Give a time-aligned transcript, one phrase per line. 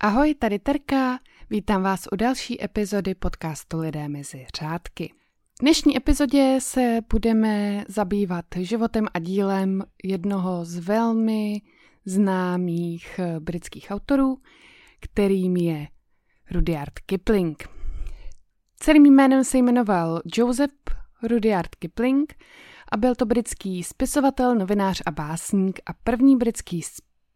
[0.00, 1.18] Ahoj, tady Terka,
[1.50, 5.12] vítám vás u další epizody podcastu Lidé mezi řádky.
[5.58, 11.62] V dnešní epizodě se budeme zabývat životem a dílem jednoho z velmi
[12.04, 14.38] známých eh, britských autorů,
[15.00, 15.88] kterým je
[16.50, 17.68] Rudyard Kipling.
[18.76, 20.72] Celým jménem se jmenoval Joseph
[21.22, 22.34] Rudyard Kipling
[22.92, 26.82] a byl to britský spisovatel, novinář a básník a první britský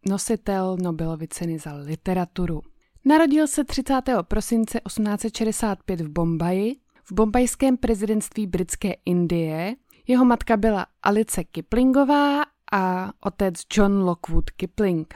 [0.09, 2.61] nositel Nobelovy ceny za literaturu.
[3.05, 4.01] Narodil se 30.
[4.21, 9.75] prosince 1865 v Bombaji, v bombajském prezidentství britské Indie.
[10.07, 15.13] Jeho matka byla Alice Kiplingová a otec John Lockwood Kipling.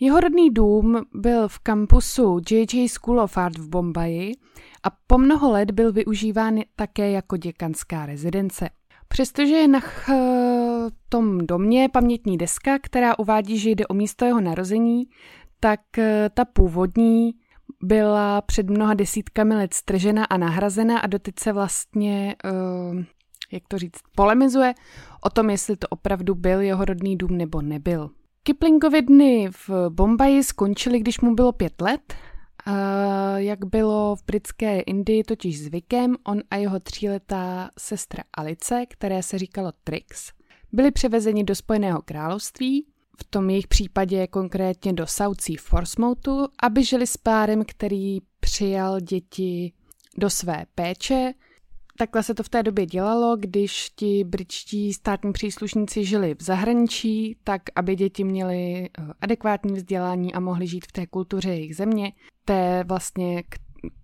[0.00, 4.32] Jeho rodný dům byl v kampusu JJ School of Art v Bombaji
[4.82, 8.68] a po mnoho let byl využíván také jako děkanská rezidence.
[9.08, 9.80] Přestože je na
[11.08, 15.04] tom domě pamětní deska, která uvádí, že jde o místo jeho narození,
[15.60, 17.34] tak eh, ta původní
[17.82, 23.02] byla před mnoha desítkami let stržena a nahrazena a doteď se vlastně, uh,
[23.52, 24.74] jak to říct, polemizuje
[25.20, 28.10] o tom, jestli to opravdu byl jeho rodný dům nebo nebyl.
[28.42, 32.14] Kiplingovy dny v Bombaji skončily, když mu bylo pět let.
[32.68, 32.74] Uh,
[33.36, 39.38] jak bylo v britské Indii totiž zvykem, on a jeho tříletá sestra Alice, které se
[39.38, 40.32] říkalo Trix,
[40.76, 42.86] byli převezeni do Spojeného království,
[43.20, 49.00] v tom jejich případě konkrétně do South Sea Forsmouthu, aby žili s párem, který přijal
[49.00, 49.72] děti
[50.18, 51.32] do své péče.
[51.98, 57.36] Takhle se to v té době dělalo, když ti britští státní příslušníci žili v zahraničí,
[57.44, 62.12] tak aby děti měly eh, adekvátní vzdělání a mohly žít v té kultuře jejich země,
[62.44, 63.44] té vlastně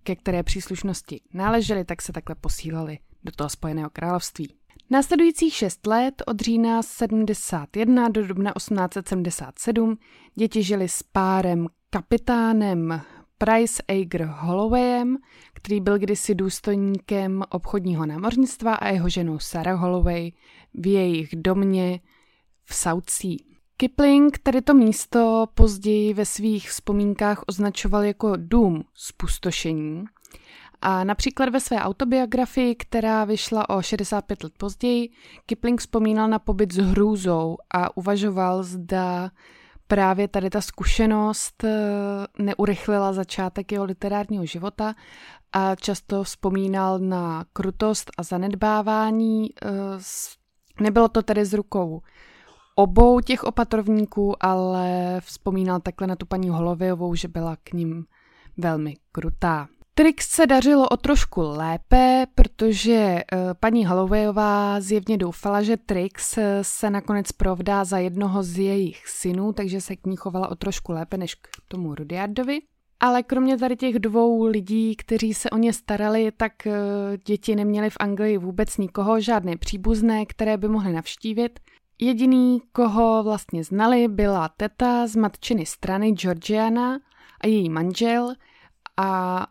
[0.03, 4.62] ke které příslušnosti náležely, tak se takhle posílali do toho Spojeného království.
[4.93, 9.97] Následujících šest let od října 71 do dubna 1877
[10.35, 13.01] děti žili s párem kapitánem
[13.37, 15.17] Price Ager Hollowayem,
[15.53, 20.31] který byl kdysi důstojníkem obchodního námořnictva a jeho ženou Sarah Holloway
[20.73, 21.99] v jejich domě
[22.63, 23.37] v South Sea.
[23.77, 30.05] Kipling tady to místo později ve svých vzpomínkách označoval jako dům spustošení
[30.85, 35.09] a například ve své autobiografii, která vyšla o 65 let později,
[35.45, 39.31] Kipling vzpomínal na pobyt s hrůzou a uvažoval, zda
[39.87, 41.71] právě tady ta zkušenost eh,
[42.39, 44.95] neurychlila začátek jeho literárního života
[45.53, 49.49] a často vzpomínal na krutost a zanedbávání.
[49.63, 49.69] Eh,
[50.81, 52.01] nebylo to tedy z rukou
[52.75, 58.05] obou těch opatrovníků, ale vzpomínal takhle na tu paní Holovejovou, že byla k ním
[58.57, 59.67] velmi krutá.
[59.95, 66.59] Trix se dařilo o trošku lépe, protože uh, paní Hollowayová zjevně doufala, že Trix eh,
[66.61, 70.91] se nakonec provdá za jednoho z jejich synů, takže se k ní chovala o trošku
[70.91, 72.61] lépe než k tomu Rudyardovi.
[72.99, 76.73] Ale kromě tady těch dvou lidí, kteří se o ně starali, tak uh,
[77.25, 81.59] děti neměly v Anglii vůbec nikoho, žádné příbuzné, které by mohly navštívit.
[81.99, 86.99] Jediný, koho vlastně znali, byla teta z matčiny strany Georgiana
[87.41, 88.33] a její manžel
[88.97, 89.45] a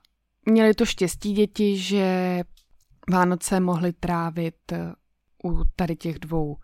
[0.46, 2.40] měli to štěstí děti, že
[3.10, 4.92] Vánoce mohli trávit eh,
[5.44, 6.56] u tady těch dvou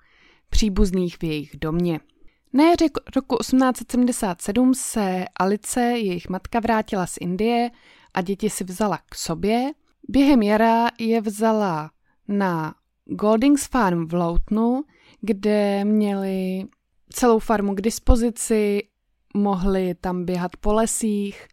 [0.50, 2.00] příbuzných v jejich domě.
[2.52, 2.84] Na jaře
[3.16, 7.70] roku 1877 se Alice, jejich matka, vrátila z Indie
[8.14, 9.70] a děti si vzala k sobě.
[10.08, 11.90] Během jara je vzala
[12.28, 12.74] na
[13.04, 14.84] Goldings Farm v Loutnu,
[15.20, 16.64] kde měli
[17.12, 18.82] celou farmu k dispozici,
[19.34, 21.46] mohli tam běhat po lesích,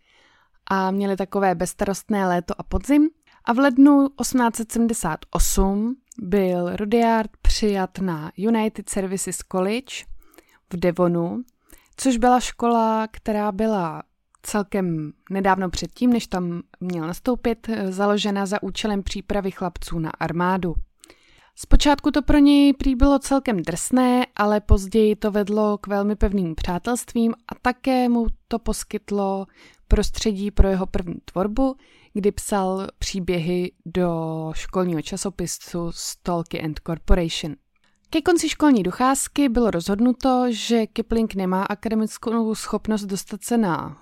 [0.67, 3.09] a měli takové bezstarostné léto a podzim.
[3.45, 10.05] A v lednu 1878 byl Rudyard přijat na United Services College
[10.73, 11.43] v Devonu,
[11.97, 14.03] což byla škola, která byla
[14.43, 20.75] celkem nedávno předtím, než tam měl nastoupit, založena za účelem přípravy chlapců na armádu.
[21.57, 26.55] Zpočátku to pro něj prý bylo celkem drsné, ale později to vedlo k velmi pevným
[26.55, 29.45] přátelstvím a také mu to poskytlo
[29.87, 31.75] prostředí pro jeho první tvorbu,
[32.13, 37.55] kdy psal příběhy do školního časopisu Stalky and Corporation.
[38.09, 43.97] Ke konci školní docházky bylo rozhodnuto, že Kipling nemá akademickou schopnost dostat se na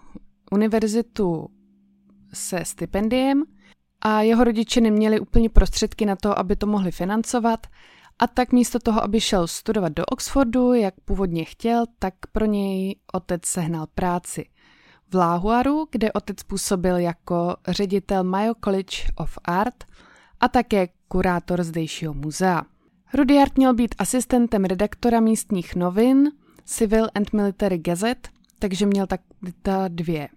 [0.52, 1.50] univerzitu
[2.34, 3.44] se stipendiem
[4.02, 7.68] a jeho rodiče neměli úplně prostředky na to, aby to mohli financovat
[8.20, 12.96] a tak místo toho, aby šel studovat do Oxfordu, jak původně chtěl, tak pro něj
[13.14, 14.46] otec sehnal práci
[15.14, 19.84] v Láhuaru, kde otec působil jako ředitel Mayo College of Art
[20.40, 22.62] a také kurátor zdejšího muzea.
[23.14, 26.32] Rudyard měl být asistentem redaktora místních novin
[26.66, 28.30] Civil and Military Gazette,
[28.60, 29.22] takže měl tak
[29.62, 30.30] ta dvě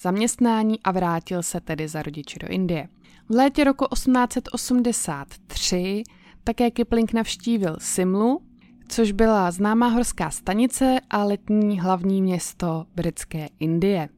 [0.00, 2.88] zaměstnání a vrátil se tedy za rodiči do Indie.
[3.28, 6.02] V létě roku 1883
[6.44, 8.42] také Kipling navštívil Simlu,
[8.88, 14.08] což byla známá horská stanice a letní hlavní město britské Indie.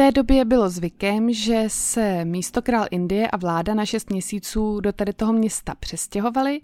[0.00, 5.12] Té době bylo zvykem, že se místokrál Indie a vláda na šest měsíců do tady
[5.12, 6.60] toho města přestěhovali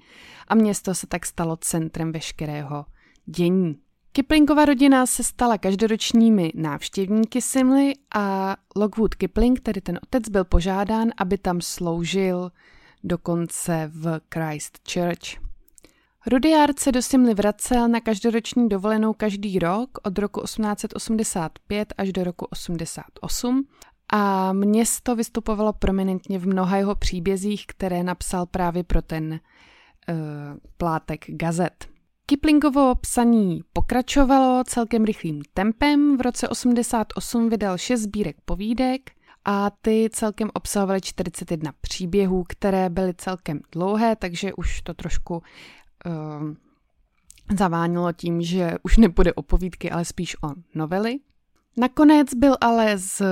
[0.49, 2.87] a město se tak stalo centrem veškerého
[3.27, 3.79] dění.
[4.13, 11.09] Kiplingova rodina se stala každoročními návštěvníky Simly a Lockwood Kipling, tedy ten otec, byl požádán,
[11.17, 12.51] aby tam sloužil
[13.05, 15.46] dokonce v Christchurch.
[16.33, 22.25] Rudyard se do Simly vracel na každoroční dovolenou každý rok od roku 1885 až do
[22.25, 23.67] roku 88
[24.13, 29.39] a město vystupovalo prominentně v mnoha jeho příbězích, které napsal právě pro ten uh,
[30.77, 31.89] plátek gazet.
[32.27, 36.17] Kiplingovo psaní pokračovalo celkem rychlým tempem.
[36.17, 39.11] V roce 88 vydal šest sbírek povídek
[39.45, 45.43] a ty celkem obsahovaly 41 příběhů, které byly celkem dlouhé, takže už to trošku
[47.59, 51.19] zavánilo tím, že už nebude o povídky, ale spíš o novely.
[51.79, 53.23] Nakonec byl ale z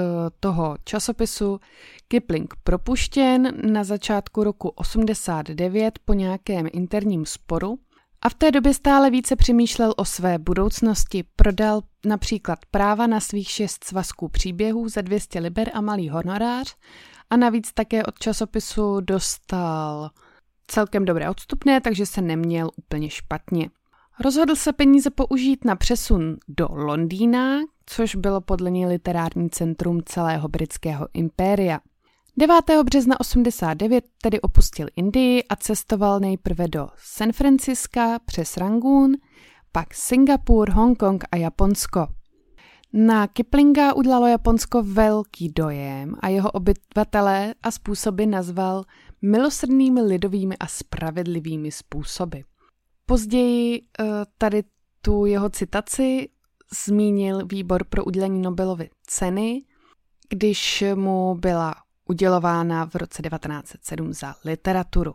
[0.41, 1.61] toho časopisu
[2.09, 7.79] Kipling propuštěn na začátku roku 89 po nějakém interním sporu
[8.23, 11.25] a v té době stále více přemýšlel o své budoucnosti.
[11.37, 16.77] Prodal například práva na svých šest svazků příběhů za 200 liber a malý honorář
[17.31, 20.11] a navíc také od časopisu dostal
[20.67, 23.71] celkem dobré odstupné, takže se neměl úplně špatně.
[24.21, 30.49] Rozhodl se peníze použít na přesun do Londýna, což bylo podle něj literární centrum celého
[30.49, 31.81] britského impéria.
[32.37, 32.57] 9.
[32.85, 39.13] března 89 tedy opustil Indii a cestoval nejprve do San Franciska přes Rangoon,
[39.73, 42.07] pak Singapur, Hongkong a Japonsko.
[42.97, 48.85] Na Kiplinga udělalo Japonsko velký dojem a jeho obyvatelé a způsoby nazval
[49.23, 52.39] milosrdnými lidovými a spravedlivými způsoby.
[53.07, 54.05] Později eh,
[54.39, 54.63] tady
[55.03, 56.29] tu jeho citaci
[56.85, 59.63] zmínil výbor pro udělení Nobelovy ceny,
[60.29, 61.75] když mu byla
[62.09, 65.15] udělována v roce 1907 za literaturu.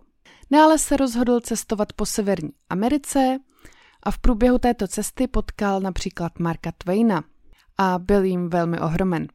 [0.51, 3.37] Dále se rozhodl cestovat po Severní Americe
[4.03, 7.23] a v průběhu této cesty potkal například Marka Twaina
[7.81, 9.27] a byl jim velmi ohromen.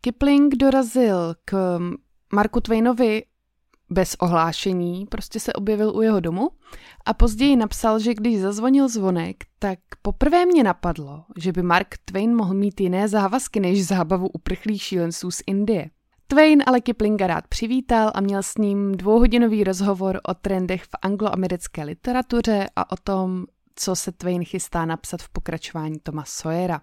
[0.00, 1.78] Kipling dorazil k
[2.32, 3.22] Marku Twainovi
[3.90, 6.50] bez ohlášení, prostě se objevil u jeho domu
[7.04, 12.36] a později napsal, že když zazvonil zvonek, tak poprvé mě napadlo, že by Mark Twain
[12.36, 15.90] mohl mít jiné závazky než zábavu uprchlých šílenců z Indie.
[16.26, 21.84] Twain ale Kiplinga rád přivítal a měl s ním dvouhodinový rozhovor o trendech v angloamerické
[21.84, 23.44] literatuře a o tom,
[23.74, 26.80] co se Twain chystá napsat v pokračování Toma Sawyera.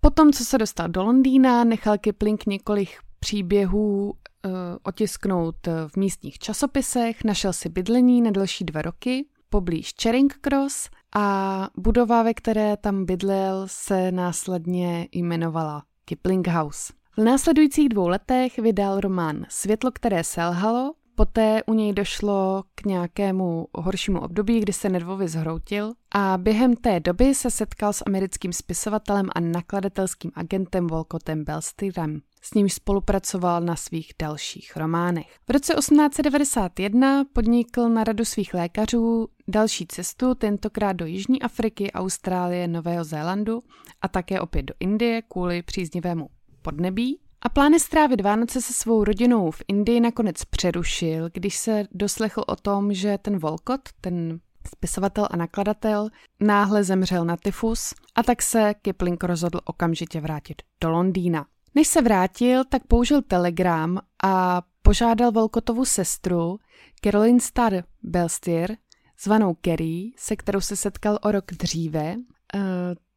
[0.00, 2.88] Potom, co se dostal do Londýna, nechal Kipling několik
[3.20, 4.52] příběhů uh,
[4.82, 5.56] otisknout
[5.88, 12.22] v místních časopisech, našel si bydlení na další dva roky poblíž Charing Cross a budova,
[12.22, 16.92] ve které tam bydlel, se následně jmenovala Kipling House.
[17.16, 23.66] V následujících dvou letech vydal román Světlo, které selhalo, poté u něj došlo k nějakému
[23.74, 29.28] horšímu období, kdy se nervově zhroutil a během té doby se setkal s americkým spisovatelem
[29.34, 32.20] a nakladatelským agentem Volkotem Bellstyrem.
[32.42, 35.26] S nímž spolupracoval na svých dalších románech.
[35.48, 42.68] V roce 1891 podnikl na radu svých lékařů další cestu, tentokrát do Jižní Afriky, Austrálie,
[42.68, 43.62] Nového Zélandu
[44.02, 46.28] a také opět do Indie kvůli příznivému
[46.62, 52.44] podnebí a plány strávit Vánoce se svou rodinou v Indii nakonec přerušil, když se doslechl
[52.46, 56.08] o tom, že ten Volkot, ten spisovatel a nakladatel,
[56.40, 61.46] náhle zemřel na tyfus a tak se Kipling rozhodl okamžitě vrátit do Londýna.
[61.74, 66.58] Než se vrátil, tak použil telegram a požádal Volkotovu sestru
[67.04, 68.76] Caroline Starr Belstier,
[69.22, 72.16] zvanou Kerry, se kterou se setkal o rok dříve,
[72.54, 72.60] eh,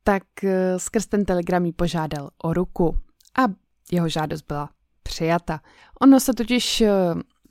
[0.03, 2.98] tak eh, skrz ten telegram jí požádal o ruku
[3.38, 4.70] a jeho žádost byla
[5.04, 5.62] přijata.
[6.02, 6.90] Ono se totiž eh,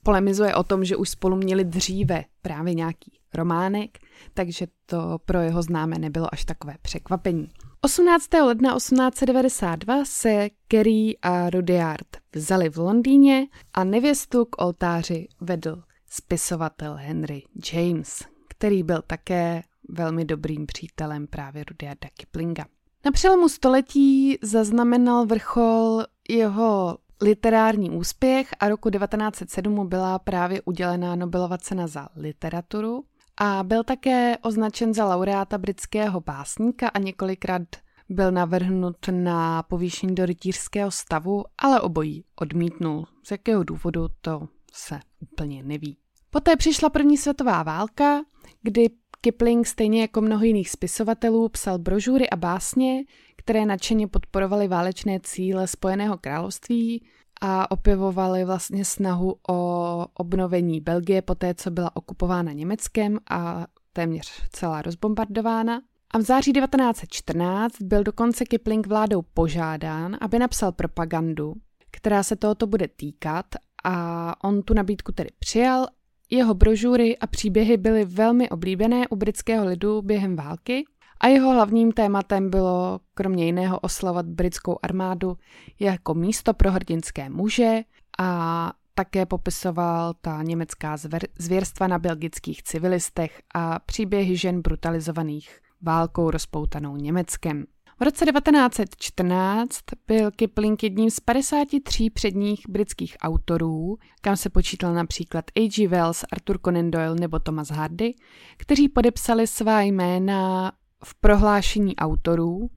[0.03, 3.99] polemizuje o tom, že už spolu měli dříve právě nějaký románek,
[4.35, 7.49] takže to pro jeho známé nebylo až takové překvapení.
[7.81, 8.35] 18.
[8.35, 16.95] ledna 1892 se Kerry a Rudyard vzali v Londýně a nevěstu k oltáři vedl spisovatel
[16.95, 22.65] Henry James, který byl také velmi dobrým přítelem právě Rudyarda Kiplinga.
[23.05, 31.17] Na přelomu století zaznamenal vrchol jeho literární úspěch a roku 1907 mu byla právě udělená
[31.17, 33.05] Nobelova cena za literaturu
[33.37, 37.63] a byl také označen za laureáta britského básníka a několikrát
[38.09, 43.07] byl navrhnut na povýšení do rytířského stavu, ale obojí odmítnul.
[43.23, 45.97] Z jakého důvodu to se úplně neví.
[46.31, 48.23] Poté přišla první světová válka,
[48.63, 48.91] kdy
[49.25, 53.05] Kipling stejně jako mnoho jiných spisovatelů psal brožury a básně,
[53.37, 57.05] které nadšeně podporovaly válečné cíle Spojeného království
[57.41, 64.43] a opěvovaly vlastně snahu o obnovení Belgie po té, co byla okupována Německem a téměř
[64.51, 65.81] celá rozbombardována.
[66.11, 71.55] A v září 1914 byl dokonce Kipling vládou požádán, aby napsal propagandu,
[71.91, 73.47] která se tohoto bude týkat
[73.85, 75.87] a on tu nabídku tedy přijal.
[76.35, 80.85] Jeho brožury a příběhy byly velmi oblíbené u britského lidu během války
[81.21, 85.37] a jeho hlavním tématem bylo kromě jiného oslavovat britskou armádu
[85.81, 87.81] jako místo pro hrdinské muže
[88.19, 90.97] a také popisoval ta německá
[91.39, 97.65] zvěrstva na belgických civilistech a příběhy žen brutalizovaných válkou rozpoutanou Německem.
[98.01, 105.45] V roce 1914 byl Kipling jedním z 53 předních britských autorů, kam se počítal například
[105.57, 105.89] A.G.
[105.89, 108.15] Wells, Arthur Conan Doyle nebo Thomas Hardy,
[108.57, 110.73] kteří podepsali svá jména
[111.05, 112.71] v prohlášení autorů.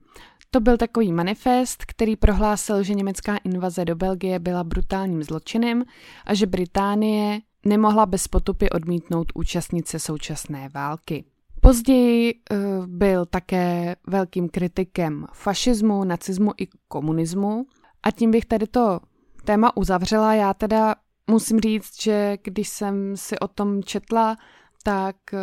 [0.50, 5.84] To byl takový manifest, který prohlásil, že německá invaze do Belgie byla brutálním zločinem
[6.24, 11.24] a že Británie nemohla bez potupy odmítnout účastnice současné války.
[11.66, 17.66] Později uh, byl také velkým kritikem fašismu, nacismu i komunismu
[18.02, 19.00] a tím bych tady to
[19.44, 20.34] téma uzavřela.
[20.34, 20.94] Já teda
[21.30, 24.36] musím říct, že když jsem si o tom četla,
[24.82, 25.38] tak uh,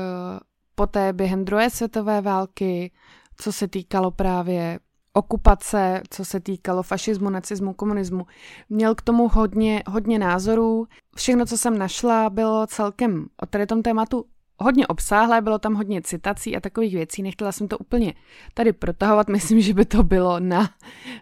[0.76, 2.92] poté během druhé světové války,
[3.38, 4.80] co se týkalo právě
[5.14, 8.26] okupace, co se týkalo fašismu, nacismu, komunismu.
[8.70, 10.88] Měl k tomu hodně, hodně názorů.
[11.16, 14.26] Všechno, co jsem našla, bylo celkem o tady tom tématu
[14.60, 17.24] hodně obsáhlé, bylo tam hodně citací a takových věcí.
[17.24, 18.14] Nechtěla jsem to úplně
[18.54, 20.70] tady protahovat, myslím, že by to bylo na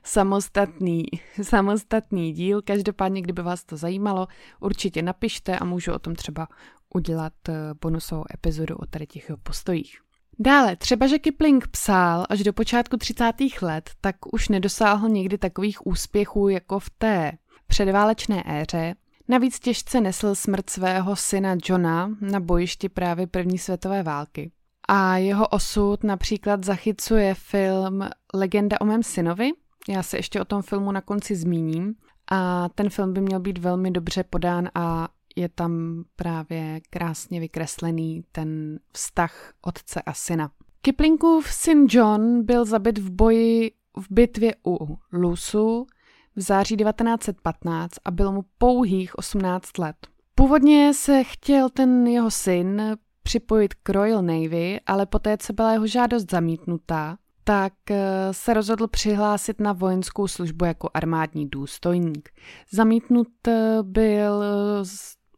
[0.04, 1.06] samostatný,
[1.42, 2.62] samostatný díl.
[2.62, 4.28] Každopádně, kdyby vás to zajímalo,
[4.60, 6.48] určitě napište a můžu o tom třeba
[6.94, 9.98] udělat eh, bonusovou epizodu o tady těch postojích.
[10.40, 13.34] Dále, třeba že Kipling psal až do počátku 30.
[13.62, 17.32] let, tak už nedosáhl někdy takových úspěchů jako v té
[17.68, 18.96] předválečné éře,
[19.32, 24.52] Navíc těžce nesl smrt svého syna Johna na bojišti právě první světové války.
[24.88, 29.52] A jeho osud například zachycuje film Legenda o mém synovi.
[29.90, 31.96] Já se ještě o tom filmu na konci zmíním.
[32.32, 38.24] A ten film by měl být velmi dobře podán a je tam právě krásně vykreslený
[38.32, 40.52] ten vztah otce a syna.
[40.82, 45.88] Kiplingův syn John byl zabit v boji v bitvě u Lusu
[46.36, 49.96] v září 1915 a bylo mu pouhých 18 let.
[50.36, 55.88] Původně se chtěl ten jeho syn připojit k Royal Navy, ale poté, co byla jeho
[55.88, 57.98] žádost zamítnutá, tak eh,
[58.32, 62.30] se rozhodl přihlásit na vojenskou službu jako armádní důstojník.
[62.72, 64.44] Zamítnut eh, byl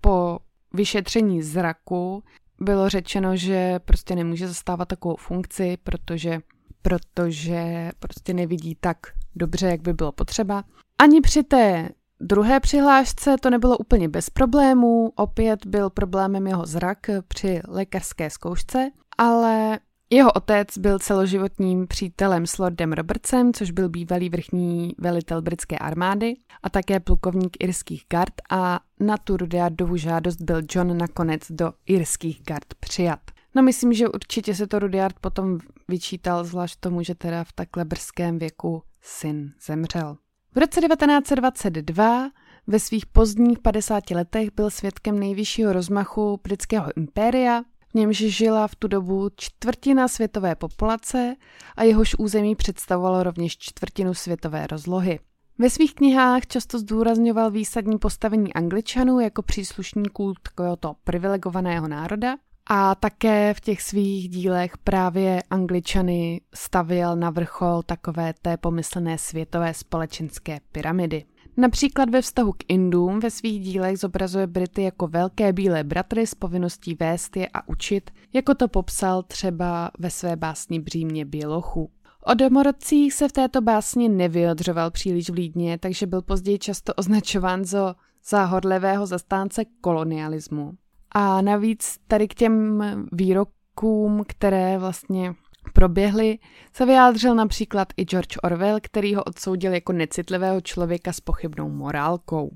[0.01, 0.39] po
[0.73, 2.23] vyšetření zraku,
[2.59, 6.39] bylo řečeno, že prostě nemůže zastávat takovou funkci, protože,
[6.81, 8.97] protože prostě nevidí tak
[9.35, 10.63] dobře, jak by bylo potřeba.
[11.01, 16.97] Ani při té druhé přihlášce to nebylo úplně bez problémů, opět byl problémem jeho zrak
[17.27, 24.29] při lékařské zkoušce, ale jeho otec byl celoživotním přítelem s Lordem Robertsem, což byl bývalý
[24.29, 30.61] vrchní velitel britské armády a také plukovník irských gard a na tu Rudyardovu žádost byl
[30.69, 33.19] John nakonec do irských gard přijat.
[33.55, 35.57] No myslím, že určitě se to Rudyard potom
[35.87, 40.17] vyčítal, zvlášť tomu, že teda v takhle brzkém věku syn zemřel.
[40.55, 42.29] V roce 1922
[42.67, 48.75] ve svých pozdních 50 letech byl svědkem nejvyššího rozmachu britského impéria, v němž žila v
[48.75, 51.35] tu dobu čtvrtina světové populace
[51.75, 55.19] a jehož území představovalo rovněž čtvrtinu světové rozlohy.
[55.57, 62.35] Ve svých knihách často zdůrazňoval výsadní postavení angličanů jako příslušníků takovéhoto privilegovaného národa
[62.69, 69.73] a také v těch svých dílech právě Angličany stavěl na vrchol takové té pomyslné světové
[69.73, 71.25] společenské pyramidy.
[71.57, 76.35] Například ve vztahu k Indům ve svých dílech zobrazuje Brity jako velké bílé bratry s
[76.35, 81.89] povinností vést je a učit, jako to popsal třeba ve své básni Břímě bělochů.
[82.25, 87.95] O domorodcích se v této básni nevyjadřoval příliš vlídně, takže byl později často označován za
[88.25, 90.73] záhodlivého zastánce kolonialismu.
[91.13, 95.33] A navíc tady k těm výrokům, které vlastně
[95.73, 96.39] proběhly,
[96.73, 102.51] se vyjádřil například i George Orwell, který ho odsoudil jako necitlivého člověka s pochybnou morálkou.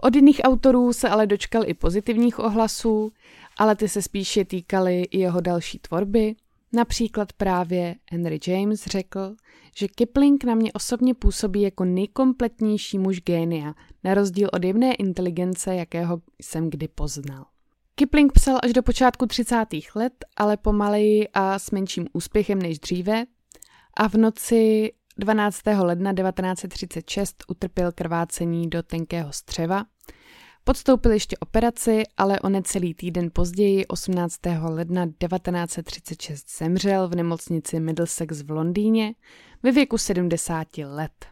[0.00, 3.12] Od jiných autorů se ale dočkal i pozitivních ohlasů,
[3.58, 6.34] ale ty se spíše týkaly i jeho další tvorby.
[6.72, 9.34] Například právě Henry James řekl,
[9.76, 15.74] že Kipling na mě osobně působí jako nejkompletnější muž génia, na rozdíl od jemné inteligence,
[15.74, 17.44] jakého jsem kdy poznal.
[17.96, 19.66] Kipling psal až do počátku 30.
[19.94, 23.24] let, ale pomaleji a s menším úspěchem než dříve
[23.96, 25.60] a v noci 12.
[25.78, 29.84] ledna 1936 utrpěl krvácení do tenkého střeva.
[30.64, 34.40] Podstoupil ještě operaci, ale o necelý týden později, 18.
[34.62, 39.14] ledna 1936, zemřel v nemocnici Middlesex v Londýně
[39.62, 41.26] ve věku 70 let.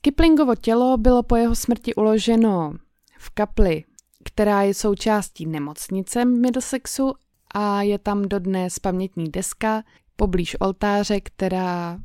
[0.00, 2.72] Kiplingovo tělo bylo po jeho smrti uloženo
[3.18, 3.84] v kapli,
[4.28, 7.14] která je součástí nemocnice Middlesexu
[7.54, 9.82] a je tam dodnes pamětní deska
[10.16, 11.98] poblíž oltáře, která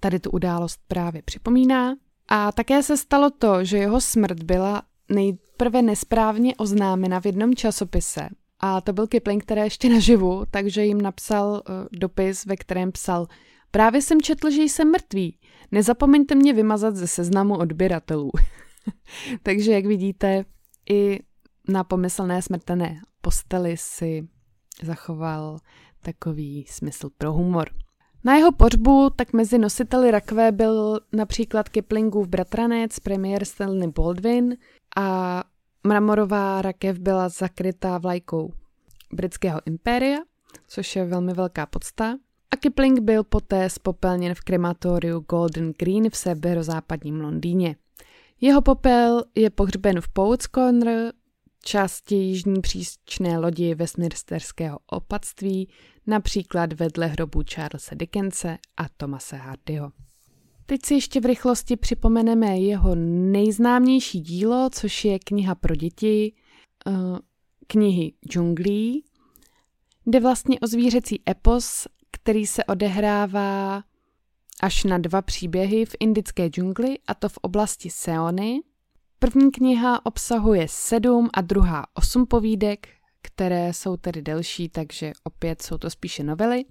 [0.00, 1.96] tady tu událost právě připomíná.
[2.28, 8.28] A také se stalo to, že jeho smrt byla nejprve nesprávně oznámena v jednom časopise.
[8.60, 11.60] A to byl Kipling, který ještě naživu, takže jim napsal uh,
[11.92, 13.26] dopis, ve kterém psal
[13.70, 15.38] Právě jsem četl, že jsem mrtvý.
[15.72, 18.30] Nezapomeňte mě vymazat ze seznamu odběratelů.
[19.42, 20.44] takže jak vidíte,
[20.90, 21.20] i
[21.68, 24.28] na pomyslné smrtené posteli si
[24.82, 25.58] zachoval
[26.02, 27.68] takový smysl pro humor.
[28.24, 34.56] Na jeho pohřbu tak mezi nositeli rakve byl například Kiplingův bratranec, premiér Stanley Baldwin
[34.96, 35.44] a
[35.86, 38.52] mramorová rakev byla zakrytá vlajkou
[39.12, 40.18] britského impéria,
[40.68, 42.16] což je velmi velká podsta.
[42.50, 47.76] A Kipling byl poté spopelněn v krematoriu Golden Green v severozápadním Londýně.
[48.40, 51.12] Jeho popel je pohřben v Poets Corner
[51.68, 55.68] části jižní příčné lodi Westminsterského opatství,
[56.06, 59.92] například vedle hrobu Charlesa Dickense a Thomase Hardyho.
[60.66, 62.94] Teď si ještě v rychlosti připomeneme jeho
[63.32, 66.32] nejznámější dílo, což je kniha pro děti,
[66.86, 66.92] eh,
[67.66, 69.04] knihy džunglí,
[70.06, 73.82] jde vlastně o zvířecí epos, který se odehrává
[74.62, 78.60] až na dva příběhy v indické džungli, a to v oblasti Seony,
[79.20, 82.88] První kniha obsahuje sedm a druhá osm povídek,
[83.22, 86.64] které jsou tedy delší, takže opět jsou to spíše novely.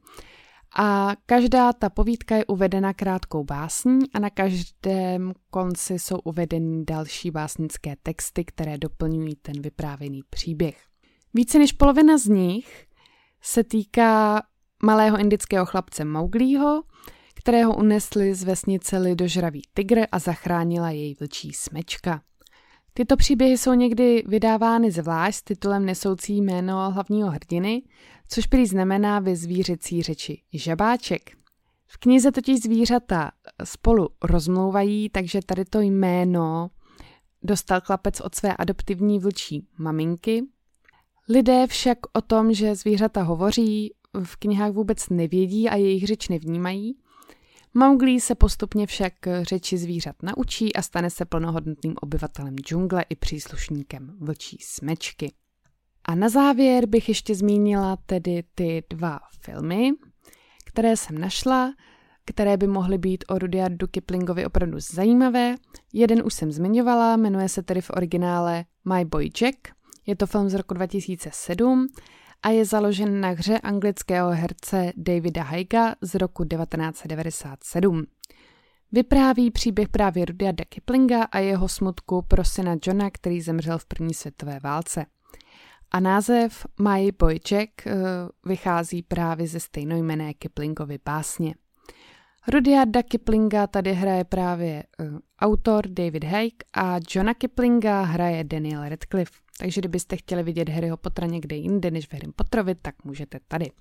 [0.78, 7.32] A každá ta povídka je uvedena krátkou básní a na každém konci jsou uvedeny další
[7.32, 10.78] básnické texty, které doplňují ten vyprávěný příběh.
[11.34, 12.86] Více než polovina z nich
[13.42, 14.42] se týká
[14.84, 16.84] malého indického chlapce Mauglího,
[17.34, 22.22] kterého unesli z vesnice lidožravý tygr a zachránila jej vlčí smečka.
[22.98, 27.82] Tyto příběhy jsou někdy vydávány zvlášť s titulem nesoucí jméno hlavního hrdiny,
[28.30, 31.32] což prý znamená ve zvířecí řeči žabáček.
[31.88, 33.32] V knize totiž zvířata
[33.64, 36.70] spolu rozmlouvají, takže tady to jméno
[37.44, 40.44] dostal chlapec od své adoptivní vlčí maminky.
[41.30, 46.98] Lidé však o tom, že zvířata hovoří, v knihách vůbec nevědí a jejich řeč nevnímají,
[47.74, 54.18] Mowgli se postupně však řeči zvířat naučí a stane se plnohodnotným obyvatelem džungle i příslušníkem
[54.20, 55.34] vlčí smečky.
[56.06, 59.92] A na závěr bych ještě zmínila tedy ty dva filmy,
[60.66, 61.74] které jsem našla,
[62.26, 65.56] které by mohly být o Rudyardu Kiplingovi opravdu zajímavé.
[65.94, 69.58] Jeden už jsem zmiňovala, jmenuje se tedy v originále My Boy Jack.
[70.06, 71.88] Je to film z roku 2007
[72.44, 78.06] a je založen na hře anglického herce Davida Haiga z roku 1997.
[78.92, 84.14] Vypráví příběh právě Rudyarda Kiplinga a jeho smutku pro syna Johna, který zemřel v první
[84.14, 85.06] světové válce.
[85.92, 87.92] A název My Boy Jack uh,
[88.46, 91.56] vychází právě ze stejnojmené Kiplingovy básně.
[92.48, 99.47] Rudyarda Kiplinga tady hraje právě uh, autor David Haig a Johna Kiplinga hraje Daniel Radcliffe.
[99.60, 103.72] Takže kdybyste chtěli vidět Harryho Pottera někde jinde než v Harry Potterovi, tak můžete tady.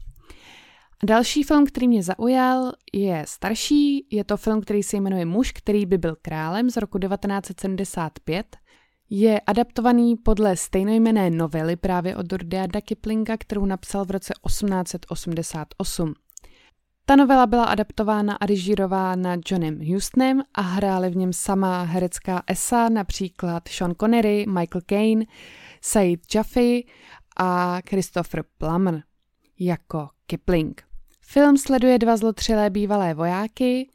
[1.04, 4.06] Další film, který mě zaujal, je starší.
[4.10, 8.56] Je to film, který se jmenuje Muž, který by byl králem z roku 1975.
[9.10, 16.14] Je adaptovaný podle stejnojmené novely právě od Rudyarda Kiplinga, kterou napsal v roce 1888.
[17.08, 22.88] Ta novela byla adaptována a režírována Johnem Houstonem a hráli v něm sama herecká esa,
[22.88, 25.24] například Sean Connery, Michael Caine,
[25.80, 26.80] Said Jaffe
[27.36, 29.02] a Christopher Plummer
[29.58, 30.82] jako Kipling.
[31.20, 33.90] Film sleduje dva zlotřilé bývalé vojáky,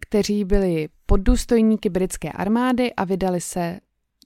[0.00, 3.80] kteří byli poddůstojníky britské armády a vydali se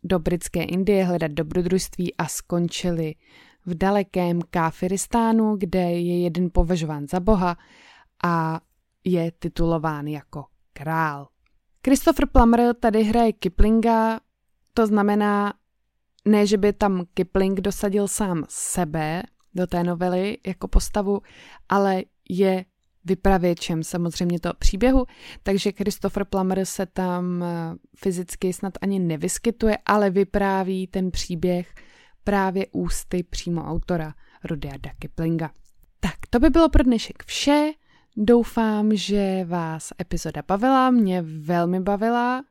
[0.04, 3.14] do britské Indie hledat dobrodružství a skončili
[3.66, 7.56] v dalekém Káfiristánu, kde je jeden považován za boha
[8.24, 8.60] a
[9.04, 11.28] je titulován jako král.
[11.84, 14.20] Christopher Plummer tady hraje Kiplinga,
[14.74, 15.54] to znamená,
[16.24, 19.22] ne, že by tam Kipling dosadil sám sebe
[19.54, 21.20] do té novely jako postavu,
[21.68, 22.64] ale je
[23.04, 25.06] vypravěčem samozřejmě toho příběhu,
[25.42, 31.74] takže Christopher Plummer se tam eh, fyzicky snad ani nevyskytuje, ale vypráví ten příběh
[32.24, 35.50] právě ústy přímo autora Rudyarda Kiplinga.
[36.00, 37.72] Tak, to by bylo pro dnešek vše.
[38.20, 42.44] Doufám, že vás epizoda bavila, mě velmi bavila.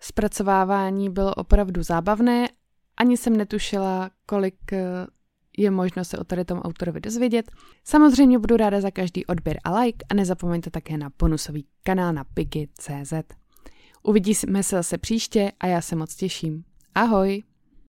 [0.00, 2.48] Zpracovávání bylo opravdu zábavné,
[2.96, 5.06] ani jsem netušila, kolik eh,
[5.56, 7.50] je možno se o tady tom autorovi dozvědět.
[7.84, 12.24] Samozřejmě budu ráda za každý odběr a like a nezapomeňte také na bonusový kanál na
[12.24, 13.12] pigi.cz.
[14.02, 16.64] Uvidíme se zase příště a já se moc těším.
[16.94, 17.42] Ahoj!